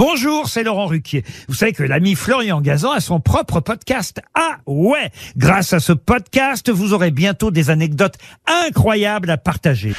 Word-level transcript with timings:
Bonjour, 0.00 0.48
c'est 0.48 0.62
Laurent 0.62 0.86
Ruquier. 0.86 1.24
Vous 1.46 1.54
savez 1.54 1.74
que 1.74 1.82
l'ami 1.82 2.14
Florian 2.14 2.62
Gazan 2.62 2.92
a 2.92 3.00
son 3.00 3.20
propre 3.20 3.60
podcast. 3.60 4.22
Ah 4.32 4.56
ouais 4.66 5.10
Grâce 5.36 5.74
à 5.74 5.78
ce 5.78 5.92
podcast, 5.92 6.70
vous 6.70 6.94
aurez 6.94 7.10
bientôt 7.10 7.50
des 7.50 7.68
anecdotes 7.68 8.14
incroyables 8.46 9.28
à 9.28 9.36
partager. 9.36 9.92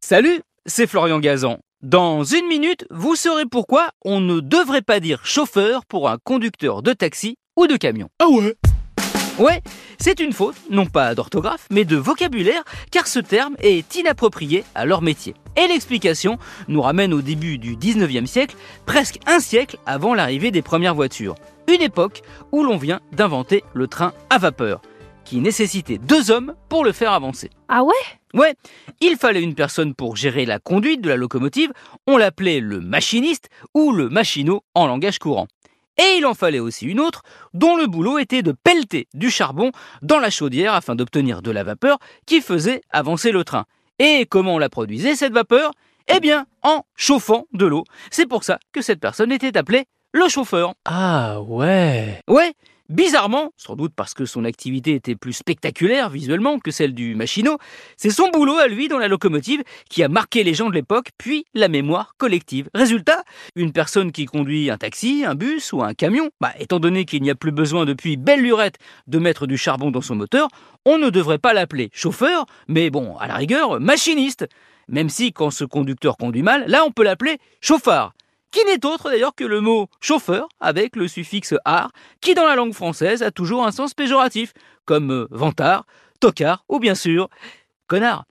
Salut, 0.00 0.40
c'est 0.66 0.88
Florian 0.88 1.20
Gazan. 1.20 1.58
Dans 1.80 2.24
une 2.24 2.48
minute, 2.48 2.84
vous 2.90 3.14
saurez 3.14 3.46
pourquoi 3.46 3.90
on 4.04 4.20
ne 4.20 4.40
devrait 4.40 4.82
pas 4.82 4.98
dire 4.98 5.24
chauffeur 5.24 5.86
pour 5.86 6.10
un 6.10 6.18
conducteur 6.24 6.82
de 6.82 6.92
taxi 6.92 7.36
ou 7.56 7.68
de 7.68 7.76
camion. 7.76 8.08
Ah 8.18 8.26
ouais 8.26 8.56
Ouais, 9.38 9.62
c'est 10.00 10.18
une 10.18 10.32
faute, 10.32 10.56
non 10.68 10.86
pas 10.86 11.14
d'orthographe, 11.14 11.68
mais 11.70 11.84
de 11.84 11.94
vocabulaire, 11.94 12.64
car 12.90 13.06
ce 13.06 13.20
terme 13.20 13.54
est 13.60 13.94
inapproprié 13.94 14.64
à 14.74 14.84
leur 14.84 15.00
métier. 15.00 15.34
Et 15.58 15.66
l'explication 15.66 16.38
nous 16.68 16.80
ramène 16.80 17.12
au 17.12 17.20
début 17.20 17.58
du 17.58 17.74
19e 17.74 18.26
siècle, 18.26 18.54
presque 18.86 19.18
un 19.26 19.40
siècle 19.40 19.76
avant 19.86 20.14
l'arrivée 20.14 20.52
des 20.52 20.62
premières 20.62 20.94
voitures. 20.94 21.34
Une 21.66 21.82
époque 21.82 22.22
où 22.52 22.62
l'on 22.62 22.76
vient 22.76 23.00
d'inventer 23.10 23.64
le 23.74 23.88
train 23.88 24.12
à 24.30 24.38
vapeur, 24.38 24.80
qui 25.24 25.38
nécessitait 25.38 25.98
deux 25.98 26.30
hommes 26.30 26.54
pour 26.68 26.84
le 26.84 26.92
faire 26.92 27.10
avancer. 27.10 27.50
Ah 27.68 27.82
ouais? 27.82 27.92
Ouais, 28.34 28.54
il 29.00 29.16
fallait 29.16 29.42
une 29.42 29.56
personne 29.56 29.94
pour 29.94 30.14
gérer 30.14 30.46
la 30.46 30.60
conduite 30.60 31.00
de 31.00 31.08
la 31.08 31.16
locomotive, 31.16 31.72
on 32.06 32.18
l'appelait 32.18 32.60
le 32.60 32.80
machiniste 32.80 33.48
ou 33.74 33.90
le 33.90 34.08
machinot 34.08 34.62
en 34.76 34.86
langage 34.86 35.18
courant. 35.18 35.48
Et 35.98 36.18
il 36.18 36.26
en 36.26 36.34
fallait 36.34 36.60
aussi 36.60 36.86
une 36.86 37.00
autre, 37.00 37.22
dont 37.52 37.76
le 37.76 37.88
boulot 37.88 38.18
était 38.18 38.42
de 38.42 38.52
pelleter 38.52 39.08
du 39.12 39.28
charbon 39.28 39.72
dans 40.02 40.20
la 40.20 40.30
chaudière 40.30 40.74
afin 40.74 40.94
d'obtenir 40.94 41.42
de 41.42 41.50
la 41.50 41.64
vapeur 41.64 41.98
qui 42.26 42.40
faisait 42.40 42.82
avancer 42.90 43.32
le 43.32 43.42
train. 43.42 43.64
Et 43.98 44.26
comment 44.26 44.54
on 44.54 44.58
la 44.58 44.68
produisait, 44.68 45.16
cette 45.16 45.32
vapeur? 45.32 45.72
Eh 46.14 46.20
bien, 46.20 46.46
en 46.62 46.82
chauffant 46.96 47.46
de 47.52 47.66
l'eau. 47.66 47.84
C'est 48.10 48.26
pour 48.26 48.44
ça 48.44 48.58
que 48.72 48.80
cette 48.80 49.00
personne 49.00 49.32
était 49.32 49.56
appelée 49.58 49.84
le 50.12 50.28
chauffeur. 50.28 50.74
Ah 50.86 51.40
ouais 51.42 52.20
Ouais, 52.28 52.52
bizarrement, 52.88 53.52
sans 53.56 53.76
doute 53.76 53.92
parce 53.94 54.14
que 54.14 54.24
son 54.24 54.44
activité 54.44 54.94
était 54.94 55.14
plus 55.14 55.32
spectaculaire 55.32 56.10
visuellement 56.10 56.58
que 56.58 56.70
celle 56.70 56.94
du 56.94 57.14
machinot, 57.14 57.58
c'est 57.96 58.10
son 58.10 58.28
boulot 58.30 58.56
à 58.58 58.68
lui 58.68 58.88
dans 58.88 58.98
la 58.98 59.08
locomotive 59.08 59.62
qui 59.90 60.02
a 60.02 60.08
marqué 60.08 60.44
les 60.44 60.54
gens 60.54 60.68
de 60.68 60.74
l'époque, 60.74 61.10
puis 61.18 61.44
la 61.54 61.68
mémoire 61.68 62.14
collective. 62.18 62.68
Résultat, 62.74 63.22
une 63.56 63.72
personne 63.72 64.12
qui 64.12 64.26
conduit 64.26 64.70
un 64.70 64.78
taxi, 64.78 65.24
un 65.26 65.34
bus 65.34 65.72
ou 65.72 65.82
un 65.82 65.94
camion, 65.94 66.30
bah, 66.40 66.52
étant 66.58 66.80
donné 66.80 67.04
qu'il 67.04 67.22
n'y 67.22 67.30
a 67.30 67.34
plus 67.34 67.52
besoin 67.52 67.84
depuis 67.84 68.16
belle 68.16 68.42
lurette 68.42 68.78
de 69.06 69.18
mettre 69.18 69.46
du 69.46 69.56
charbon 69.56 69.90
dans 69.90 70.00
son 70.00 70.14
moteur, 70.14 70.48
on 70.84 70.98
ne 70.98 71.10
devrait 71.10 71.38
pas 71.38 71.52
l'appeler 71.52 71.90
chauffeur, 71.92 72.46
mais 72.66 72.90
bon, 72.90 73.16
à 73.18 73.26
la 73.26 73.34
rigueur, 73.34 73.80
machiniste. 73.80 74.46
Même 74.88 75.10
si 75.10 75.32
quand 75.32 75.50
ce 75.50 75.64
conducteur 75.64 76.16
conduit 76.16 76.42
mal, 76.42 76.64
là 76.66 76.84
on 76.84 76.90
peut 76.90 77.04
l'appeler 77.04 77.38
chauffard 77.60 78.14
qui 78.50 78.64
n'est 78.64 78.84
autre 78.86 79.10
d'ailleurs 79.10 79.34
que 79.34 79.44
le 79.44 79.60
mot 79.60 79.88
chauffeur 80.00 80.48
avec 80.60 80.96
le 80.96 81.08
suffixe 81.08 81.54
ar, 81.64 81.90
qui 82.20 82.34
dans 82.34 82.46
la 82.46 82.56
langue 82.56 82.74
française 82.74 83.22
a 83.22 83.30
toujours 83.30 83.66
un 83.66 83.72
sens 83.72 83.94
péjoratif, 83.94 84.52
comme 84.84 85.12
euh, 85.12 85.28
vantard, 85.30 85.84
tocard 86.20 86.64
ou 86.68 86.78
bien 86.78 86.94
sûr 86.94 87.28
connard. 87.86 88.24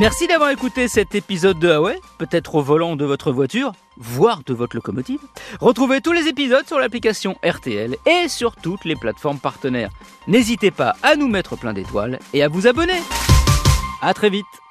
Merci 0.00 0.26
d'avoir 0.26 0.50
écouté 0.50 0.88
cet 0.88 1.14
épisode 1.14 1.60
de 1.60 1.68
Huawei, 1.68 2.00
peut-être 2.18 2.56
au 2.56 2.62
volant 2.62 2.96
de 2.96 3.04
votre 3.04 3.30
voiture, 3.30 3.72
voire 3.96 4.42
de 4.44 4.52
votre 4.52 4.74
locomotive. 4.74 5.20
Retrouvez 5.60 6.00
tous 6.00 6.10
les 6.10 6.26
épisodes 6.26 6.66
sur 6.66 6.80
l'application 6.80 7.36
RTL 7.44 7.94
et 8.04 8.28
sur 8.28 8.56
toutes 8.56 8.84
les 8.84 8.96
plateformes 8.96 9.38
partenaires. 9.38 9.92
N'hésitez 10.26 10.72
pas 10.72 10.96
à 11.04 11.14
nous 11.14 11.28
mettre 11.28 11.56
plein 11.56 11.72
d'étoiles 11.72 12.18
et 12.32 12.42
à 12.42 12.48
vous 12.48 12.66
abonner. 12.66 13.00
À 14.02 14.14
très 14.14 14.30
vite 14.30 14.63